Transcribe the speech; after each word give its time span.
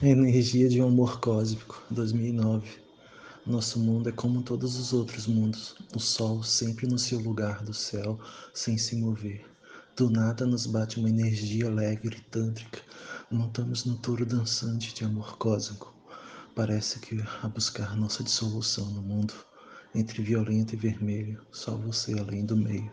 Energia 0.00 0.68
de 0.68 0.80
um 0.80 0.86
amor 0.86 1.18
cósmico, 1.18 1.82
2009. 1.90 2.68
Nosso 3.44 3.80
mundo 3.80 4.08
é 4.08 4.12
como 4.12 4.44
todos 4.44 4.76
os 4.76 4.92
outros 4.92 5.26
mundos. 5.26 5.74
O 5.92 5.98
sol 5.98 6.40
sempre 6.44 6.86
no 6.86 6.96
seu 6.96 7.18
lugar 7.18 7.64
do 7.64 7.74
céu, 7.74 8.16
sem 8.54 8.78
se 8.78 8.94
mover. 8.94 9.44
Do 9.96 10.08
nada 10.08 10.46
nos 10.46 10.66
bate 10.66 11.00
uma 11.00 11.10
energia 11.10 11.66
alegre 11.66 12.16
e 12.16 12.30
tântrica. 12.30 12.80
Montamos 13.28 13.84
no 13.86 13.96
touro 13.96 14.24
dançante 14.24 14.94
de 14.94 15.02
amor 15.02 15.36
cósmico. 15.36 15.92
Parece 16.54 17.00
que 17.00 17.20
a 17.42 17.48
buscar 17.48 17.96
nossa 17.96 18.22
dissolução 18.22 18.88
no 18.92 19.02
mundo. 19.02 19.34
Entre 19.92 20.22
violento 20.22 20.74
e 20.74 20.76
vermelho, 20.76 21.44
só 21.50 21.76
você 21.76 22.16
além 22.16 22.46
do 22.46 22.56
meio. 22.56 22.92